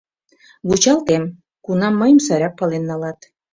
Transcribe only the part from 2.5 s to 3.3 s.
пален налат.